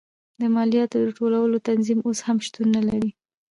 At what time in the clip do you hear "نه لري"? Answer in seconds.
2.75-3.11